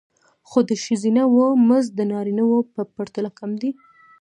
[0.49, 3.71] خو د ښځینه وو مزد د نارینه وو په پرتله کم دی